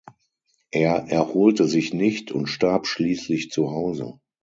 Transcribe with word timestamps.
Er 0.71 0.95
erholte 1.11 1.65
sich 1.67 1.93
nicht 1.93 2.31
und 2.31 2.47
starb 2.47 2.87
schließlich 2.87 3.51
zuhause. 3.51 4.19